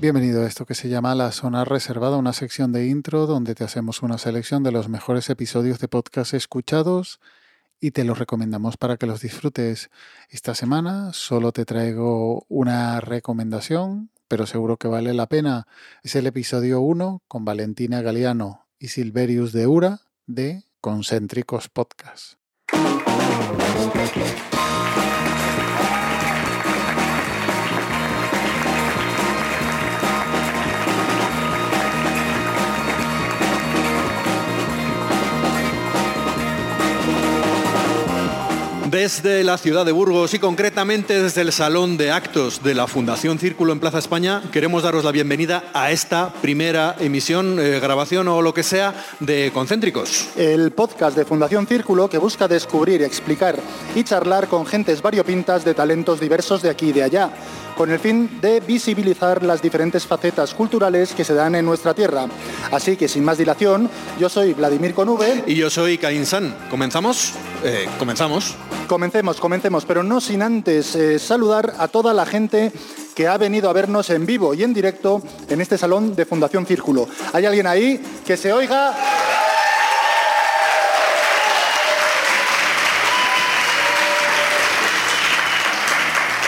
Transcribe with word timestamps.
Bienvenido 0.00 0.42
a 0.42 0.46
esto 0.46 0.64
que 0.64 0.74
se 0.74 0.88
llama 0.88 1.14
La 1.14 1.30
Zona 1.30 1.66
Reservada, 1.66 2.16
una 2.16 2.32
sección 2.32 2.72
de 2.72 2.86
intro 2.86 3.26
donde 3.26 3.54
te 3.54 3.64
hacemos 3.64 4.00
una 4.00 4.16
selección 4.16 4.62
de 4.62 4.72
los 4.72 4.88
mejores 4.88 5.28
episodios 5.28 5.78
de 5.78 5.88
podcast 5.88 6.32
escuchados 6.32 7.20
y 7.80 7.90
te 7.90 8.04
los 8.04 8.18
recomendamos 8.18 8.78
para 8.78 8.96
que 8.96 9.04
los 9.04 9.20
disfrutes. 9.20 9.90
Esta 10.30 10.54
semana 10.54 11.12
solo 11.12 11.52
te 11.52 11.66
traigo 11.66 12.46
una 12.48 13.00
recomendación, 13.00 14.08
pero 14.26 14.46
seguro 14.46 14.78
que 14.78 14.88
vale 14.88 15.12
la 15.12 15.26
pena. 15.26 15.66
Es 16.02 16.16
el 16.16 16.26
episodio 16.26 16.80
1 16.80 17.22
con 17.28 17.44
Valentina 17.44 18.00
Galeano 18.00 18.68
y 18.78 18.88
Silverius 18.88 19.52
de 19.52 19.66
Ura 19.66 20.00
de 20.26 20.64
Concéntricos 20.80 21.68
Podcast. 21.68 22.38
Desde 38.90 39.44
la 39.44 39.56
ciudad 39.56 39.86
de 39.86 39.92
Burgos 39.92 40.34
y 40.34 40.40
concretamente 40.40 41.22
desde 41.22 41.42
el 41.42 41.52
Salón 41.52 41.96
de 41.96 42.10
Actos 42.10 42.60
de 42.64 42.74
la 42.74 42.88
Fundación 42.88 43.38
Círculo 43.38 43.72
en 43.72 43.78
Plaza 43.78 44.00
España, 44.00 44.42
queremos 44.50 44.82
daros 44.82 45.04
la 45.04 45.12
bienvenida 45.12 45.62
a 45.74 45.92
esta 45.92 46.32
primera 46.42 46.96
emisión, 46.98 47.60
eh, 47.60 47.78
grabación 47.78 48.26
o 48.26 48.42
lo 48.42 48.52
que 48.52 48.64
sea 48.64 48.92
de 49.20 49.52
Concéntricos. 49.54 50.30
El 50.36 50.72
podcast 50.72 51.16
de 51.16 51.24
Fundación 51.24 51.68
Círculo 51.68 52.10
que 52.10 52.18
busca 52.18 52.48
descubrir, 52.48 53.02
explicar 53.02 53.60
y 53.94 54.02
charlar 54.02 54.48
con 54.48 54.66
gentes 54.66 55.00
variopintas 55.02 55.64
de 55.64 55.74
talentos 55.74 56.18
diversos 56.18 56.60
de 56.60 56.70
aquí 56.70 56.88
y 56.88 56.92
de 56.92 57.04
allá 57.04 57.30
con 57.76 57.90
el 57.92 57.98
fin 58.00 58.40
de 58.42 58.58
visibilizar 58.58 59.42
las 59.44 59.62
diferentes 59.62 60.04
facetas 60.04 60.52
culturales 60.52 61.14
que 61.14 61.24
se 61.24 61.32
dan 61.32 61.54
en 61.54 61.64
nuestra 61.64 61.94
tierra. 61.94 62.26
Así 62.72 62.96
que 62.96 63.08
sin 63.08 63.24
más 63.24 63.38
dilación, 63.38 63.88
yo 64.18 64.28
soy 64.28 64.52
Vladimir 64.52 64.94
Conube. 64.94 65.44
Y 65.46 65.54
yo 65.54 65.70
soy 65.70 65.96
Caín 65.96 66.26
San. 66.26 66.54
¿Comenzamos? 66.68 67.32
Eh, 67.64 67.88
comenzamos. 67.98 68.56
Comencemos, 68.90 69.38
comencemos, 69.38 69.84
pero 69.84 70.02
no 70.02 70.20
sin 70.20 70.42
antes 70.42 70.96
eh, 70.96 71.20
saludar 71.20 71.74
a 71.78 71.86
toda 71.86 72.12
la 72.12 72.26
gente 72.26 72.72
que 73.14 73.28
ha 73.28 73.38
venido 73.38 73.70
a 73.70 73.72
vernos 73.72 74.10
en 74.10 74.26
vivo 74.26 74.52
y 74.52 74.64
en 74.64 74.74
directo 74.74 75.22
en 75.48 75.60
este 75.60 75.78
salón 75.78 76.16
de 76.16 76.24
Fundación 76.26 76.66
Círculo. 76.66 77.06
¿Hay 77.32 77.46
alguien 77.46 77.68
ahí 77.68 78.02
que 78.26 78.36
se 78.36 78.52
oiga? 78.52 78.92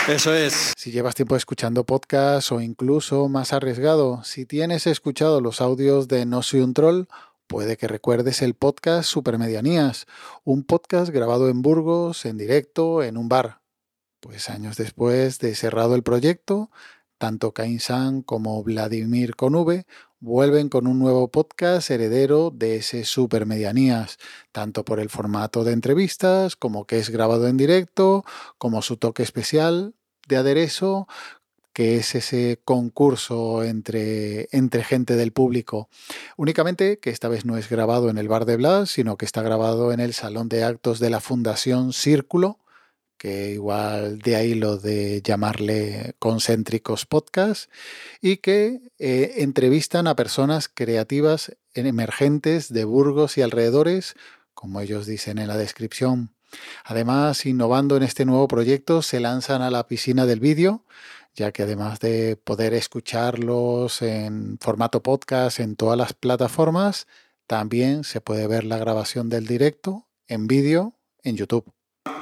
Eso 0.09 0.33
es. 0.33 0.73
Si 0.75 0.91
llevas 0.91 1.15
tiempo 1.15 1.37
escuchando 1.37 1.85
podcast 1.85 2.51
o 2.51 2.59
incluso 2.59 3.29
más 3.29 3.53
arriesgado, 3.53 4.21
si 4.25 4.45
tienes 4.45 4.85
escuchado 4.85 5.39
los 5.39 5.61
audios 5.61 6.09
de 6.09 6.25
No 6.25 6.43
Soy 6.43 6.59
un 6.59 6.73
Troll, 6.73 7.07
puede 7.47 7.77
que 7.77 7.87
recuerdes 7.87 8.41
el 8.41 8.53
podcast 8.53 9.09
Supermedianías, 9.09 10.05
un 10.43 10.63
podcast 10.63 11.11
grabado 11.11 11.49
en 11.49 11.61
Burgos, 11.61 12.25
en 12.25 12.37
directo, 12.37 13.03
en 13.03 13.17
un 13.17 13.29
bar. 13.29 13.61
Pues 14.19 14.49
años 14.49 14.77
después 14.77 15.39
de 15.39 15.55
cerrado 15.55 15.95
el 15.95 16.03
proyecto, 16.03 16.71
tanto 17.17 17.53
Cain 17.53 17.79
San 17.79 18.21
como 18.21 18.63
Vladimir 18.63 19.35
Conube 19.35 19.85
vuelven 20.19 20.69
con 20.69 20.87
un 20.87 20.99
nuevo 20.99 21.29
podcast 21.29 21.91
heredero 21.91 22.49
de 22.49 22.77
ese 22.77 23.03
Supermedianías, 23.03 24.17
tanto 24.53 24.85
por 24.85 25.01
el 25.01 25.09
formato 25.09 25.65
de 25.65 25.73
entrevistas, 25.73 26.55
como 26.55 26.85
que 26.85 26.99
es 26.99 27.09
grabado 27.09 27.47
en 27.47 27.57
directo, 27.57 28.23
como 28.57 28.81
su 28.81 28.95
toque 28.95 29.21
especial 29.21 29.95
de 30.27 30.37
aderezo, 30.37 31.07
que 31.73 31.97
es 31.97 32.15
ese 32.15 32.59
concurso 32.63 33.63
entre, 33.63 34.47
entre 34.51 34.83
gente 34.83 35.15
del 35.15 35.33
público. 35.33 35.89
Únicamente 36.37 36.99
que 36.99 37.09
esta 37.09 37.27
vez 37.27 37.45
no 37.45 37.57
es 37.57 37.67
grabado 37.69 38.09
en 38.09 38.17
el 38.17 38.27
bar 38.27 38.45
de 38.45 38.57
Blas, 38.57 38.91
sino 38.91 39.17
que 39.17 39.25
está 39.25 39.41
grabado 39.41 39.91
en 39.91 39.99
el 39.99 40.13
salón 40.13 40.49
de 40.49 40.63
actos 40.63 40.99
de 40.99 41.09
la 41.09 41.19
Fundación 41.19 41.91
Círculo, 41.91 42.59
que 43.17 43.51
igual 43.51 44.19
de 44.19 44.35
ahí 44.35 44.53
lo 44.53 44.77
de 44.77 45.21
llamarle 45.23 46.13
concéntricos 46.19 47.05
podcast, 47.05 47.71
y 48.21 48.37
que 48.37 48.81
eh, 48.99 49.35
entrevistan 49.37 50.07
a 50.07 50.15
personas 50.15 50.69
creativas 50.69 51.55
emergentes 51.73 52.71
de 52.71 52.83
Burgos 52.85 53.37
y 53.37 53.41
alrededores, 53.41 54.15
como 54.53 54.79
ellos 54.81 55.07
dicen 55.07 55.39
en 55.39 55.47
la 55.47 55.57
descripción. 55.57 56.33
Además, 56.83 57.45
innovando 57.45 57.97
en 57.97 58.03
este 58.03 58.25
nuevo 58.25 58.47
proyecto, 58.47 59.01
se 59.01 59.19
lanzan 59.19 59.61
a 59.61 59.71
la 59.71 59.87
piscina 59.87 60.25
del 60.25 60.39
vídeo, 60.39 60.83
ya 61.35 61.51
que 61.51 61.63
además 61.63 61.99
de 61.99 62.37
poder 62.37 62.73
escucharlos 62.73 64.01
en 64.01 64.57
formato 64.59 65.01
podcast 65.03 65.59
en 65.59 65.75
todas 65.75 65.97
las 65.97 66.13
plataformas, 66.13 67.07
también 67.47 68.03
se 68.03 68.21
puede 68.21 68.47
ver 68.47 68.63
la 68.63 68.77
grabación 68.77 69.29
del 69.29 69.47
directo 69.47 70.07
en 70.27 70.47
vídeo 70.47 70.95
en 71.23 71.37
YouTube. 71.37 71.71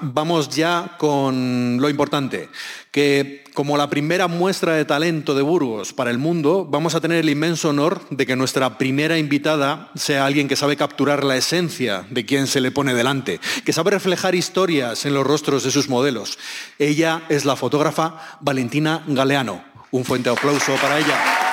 Vamos 0.04 0.50
ya 0.50 0.96
con 1.00 1.78
lo 1.80 1.90
importante, 1.90 2.50
que 2.92 3.44
como 3.54 3.78
la 3.78 3.90
primera 3.90 4.28
muestra 4.28 4.76
de 4.76 4.86
talento 4.86 5.34
de 5.34 5.42
Burgos 5.42 5.92
para 5.92 6.12
el 6.12 6.20
mundo, 6.20 6.68
vamos 6.70 6.94
a 6.94 7.02
tener 7.02 7.18
el 7.18 7.30
inmenso 7.30 7.70
honor 7.70 8.02
de 8.12 8.28
que 8.28 8.36
nuestra 8.36 8.78
primera 8.78 9.18
invitada 9.18 9.92
sea 9.96 10.26
alguien 10.26 10.48
que 10.48 10.56
sabe 10.56 10.78
capturar 10.78 11.24
la 11.24 11.36
esencia 11.36 12.06
de 12.12 12.26
quien 12.26 12.46
se 12.46 12.62
le 12.62 12.72
pone 12.72 12.94
delante, 12.94 13.40
que 13.66 13.74
sabe 13.74 13.92
reflejar 13.92 14.36
historias 14.36 15.06
en 15.06 15.16
los 15.16 15.26
rostros 15.26 15.64
de 15.64 15.72
sus 15.72 15.90
modelos. 15.90 16.38
Ella 16.78 17.24
es 17.30 17.46
la 17.46 17.56
fotógrafa 17.56 18.38
Valentina 18.40 19.04
Galeano. 19.08 19.64
Un 19.90 20.06
fuerte 20.06 20.30
aplauso 20.30 20.76
para 20.76 21.00
ella. 21.00 21.51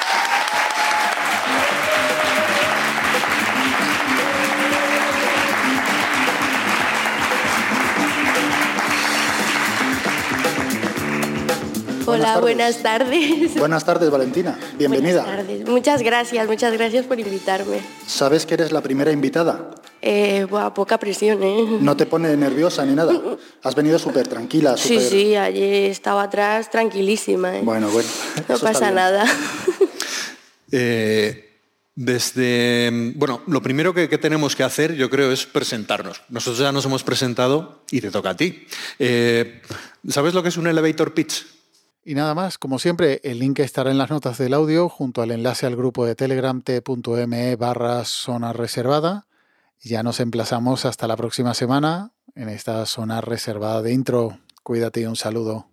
Hola, 12.08 12.40
buenas 12.40 12.82
tardes. 12.82 13.54
Buenas 13.56 13.84
tardes, 13.84 14.08
Valentina. 14.08 14.58
Bienvenida. 14.78 15.24
Buenas 15.24 15.46
tardes. 15.46 15.68
Muchas 15.68 16.02
gracias, 16.02 16.46
muchas 16.48 16.72
gracias 16.72 17.04
por 17.04 17.20
invitarme. 17.20 17.80
¿Sabes 18.06 18.46
que 18.46 18.54
eres 18.54 18.72
la 18.72 18.80
primera 18.80 19.12
invitada? 19.12 19.72
Eh, 20.00 20.46
buah, 20.48 20.72
poca 20.72 20.98
presión, 20.98 21.42
¿eh? 21.42 21.78
No 21.80 21.98
te 21.98 22.06
pone 22.06 22.34
nerviosa 22.34 22.86
ni 22.86 22.94
nada. 22.94 23.12
Has 23.62 23.74
venido 23.74 23.98
súper 23.98 24.26
tranquila. 24.26 24.78
Sí, 24.78 25.00
sí, 25.00 25.36
ayer 25.36 25.90
estaba 25.90 26.22
atrás 26.22 26.70
tranquilísima. 26.70 27.58
¿eh? 27.58 27.60
Bueno, 27.62 27.90
bueno. 27.90 28.08
No 28.48 28.58
pasa 28.58 28.90
nada. 28.90 29.26
eh, 30.72 31.60
desde, 31.94 33.12
bueno, 33.16 33.42
lo 33.48 33.60
primero 33.60 33.92
que, 33.92 34.08
que, 34.08 34.16
tenemos 34.16 34.56
que 34.56 34.64
hacer, 34.64 34.94
yo 34.94 35.10
creo, 35.10 35.30
es 35.30 35.44
presentarnos. 35.44 36.22
Nosotros 36.30 36.60
ya 36.60 36.72
nos 36.72 36.86
hemos 36.86 37.04
presentado 37.04 37.82
y 37.90 38.00
te 38.00 38.10
toca 38.10 38.30
a 38.30 38.36
ti. 38.36 38.66
Eh, 38.98 39.60
¿Sabes 40.08 40.32
lo 40.32 40.42
que 40.42 40.48
es 40.48 40.56
un 40.56 40.68
elevator 40.68 41.12
pitch? 41.12 41.57
Y 42.08 42.14
nada 42.14 42.34
más, 42.34 42.56
como 42.56 42.78
siempre, 42.78 43.20
el 43.22 43.38
link 43.38 43.58
estará 43.58 43.90
en 43.90 43.98
las 43.98 44.08
notas 44.08 44.38
del 44.38 44.54
audio 44.54 44.88
junto 44.88 45.20
al 45.20 45.30
enlace 45.30 45.66
al 45.66 45.76
grupo 45.76 46.06
de 46.06 46.14
Telegram 46.14 46.62
t.me 46.62 47.56
barra 47.56 48.02
zona 48.06 48.54
reservada. 48.54 49.26
Ya 49.82 50.02
nos 50.02 50.18
emplazamos 50.18 50.86
hasta 50.86 51.06
la 51.06 51.18
próxima 51.18 51.52
semana 51.52 52.12
en 52.34 52.48
esta 52.48 52.86
zona 52.86 53.20
reservada 53.20 53.82
de 53.82 53.92
intro. 53.92 54.38
Cuídate 54.62 55.02
y 55.02 55.04
un 55.04 55.16
saludo. 55.16 55.67